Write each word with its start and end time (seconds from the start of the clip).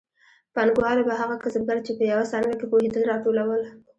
پانګوالو 0.55 1.07
به 1.07 1.13
هغه 1.21 1.35
کسبګر 1.43 1.77
چې 1.85 1.91
په 1.97 2.03
یوه 2.11 2.25
څانګه 2.31 2.55
کې 2.59 2.65
پوهېدل 2.71 3.03
راټولول 3.11 3.61